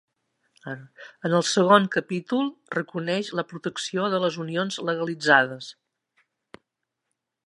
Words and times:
En 1.25 1.35
el 1.39 1.43
segon 1.49 1.83
capítol 1.95 2.49
reconeix 2.77 3.29
la 3.41 3.45
protecció 3.53 4.09
de 4.15 4.23
les 4.27 4.39
unions 4.47 4.79
legalitzades. 4.91 5.69